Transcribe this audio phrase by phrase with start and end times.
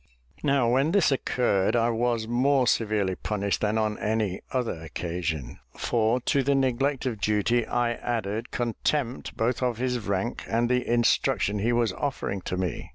[0.41, 6.19] Now, when this occurred, I was more severely punished than on any other occasion; for,
[6.21, 11.59] to the neglect of duty, I added contempt both of his rank and the instruction
[11.59, 12.89] he was offering to me.